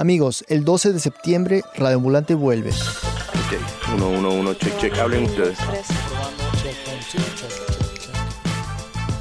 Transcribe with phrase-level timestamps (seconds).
[0.00, 2.70] Amigos, el 12 de septiembre Radio Ambulante vuelve.
[2.70, 4.96] Ok, uno, uno, uno, check, check.
[4.96, 5.58] Hablen ustedes.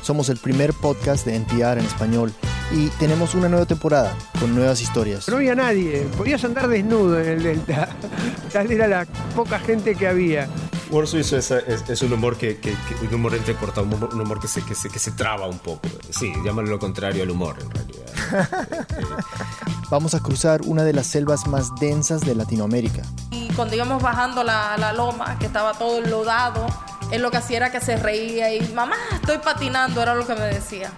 [0.01, 2.31] Somos el primer podcast de NPR en español
[2.71, 5.27] y tenemos una nueva temporada con nuevas historias.
[5.27, 7.89] No había nadie, podías andar desnudo en el Delta.
[8.53, 9.05] Tal era la
[9.35, 10.47] poca gente que había.
[10.89, 14.09] Humor suizo es, es- es un humor que, que- que- un humor entrecortado, un humor,
[14.13, 15.87] un humor que, se, que, se, que se traba un poco.
[16.09, 18.49] Sí, llámalo lo contrario al humor en realidad.
[19.89, 24.43] Vamos a cruzar una de las selvas más densas de Latinoamérica Y cuando íbamos bajando
[24.43, 26.65] la, la loma, que estaba todo enlodado,
[27.11, 30.35] él lo que hacía era que se reía y, mamá, estoy patinando, era lo que
[30.35, 30.91] me decía.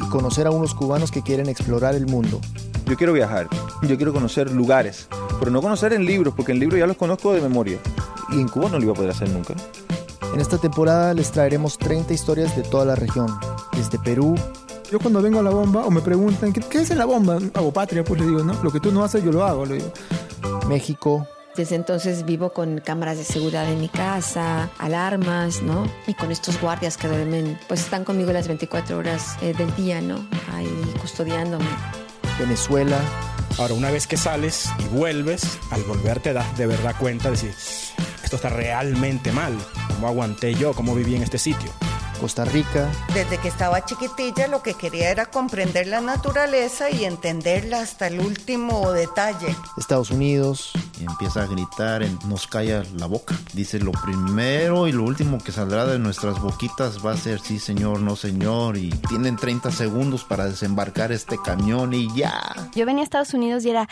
[0.00, 2.40] y conocer a unos cubanos que quieren explorar el mundo.
[2.86, 3.48] Yo quiero viajar,
[3.82, 5.06] yo quiero conocer lugares,
[5.38, 7.78] pero no conocer en libros, porque en libros ya los conozco de memoria.
[8.30, 9.54] Y en Cuba no lo iba a poder hacer nunca.
[10.32, 13.26] En esta temporada les traeremos 30 historias de toda la región,
[13.72, 14.34] desde Perú,
[14.90, 17.38] Yo cuando vengo a la bomba o me preguntan, ¿qué, qué es en la bomba?
[17.54, 18.54] Hago patria, pues le digo, ¿no?
[18.62, 19.90] Lo que tú no haces, yo lo hago, le digo.
[20.68, 21.26] México,
[21.56, 25.86] Desde entonces vivo con cámaras de seguridad en mi casa, alarmas, ¿no?
[26.06, 30.00] Y con estos guardias que duermen, pues están conmigo las 24 horas eh, del día,
[30.00, 30.16] ¿no?
[30.52, 31.66] Ahí custodiándome.
[32.38, 32.98] Venezuela,
[33.58, 37.32] Ahora, una vez que sales y vuelves, al volver te das de verdad cuenta de
[37.32, 37.54] decir,
[38.34, 39.54] esto está realmente mal.
[39.88, 40.72] ¿Cómo aguanté yo?
[40.72, 41.70] ¿Cómo viví en este sitio?
[42.22, 47.80] Costa Rica, Desde que estaba chiquitilla lo que quería era comprender la naturaleza y entenderla
[47.80, 49.56] hasta el último detalle.
[49.76, 50.70] Estados Unidos,
[51.00, 53.36] Y empieza a gritar, nos calla la boca.
[53.54, 57.58] Dice, lo primero y lo último que saldrá de nuestras boquitas va a ser sí
[57.58, 58.76] señor, no señor.
[58.76, 62.70] Y tienen 30 segundos para desembarcar este camión y ya.
[62.76, 63.88] Yo venía a Estados Unidos y era,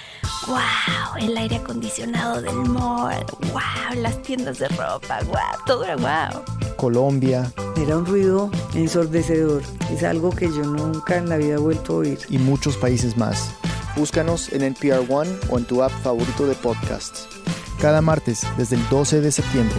[0.47, 6.45] wow, el aire acondicionado del mall, wow, las tiendas de ropa, wow, todo era wow.
[6.77, 9.63] Colombia Era un ruido ensordecedor.
[9.91, 12.19] Es algo que yo nunca en la vida he vuelto a oír.
[12.29, 13.53] y muchos países más.
[13.97, 17.29] Búscanos en NPR One o en tu app favorito de podcasts.
[17.81, 19.77] Cada martes desde el 12 de septiembre.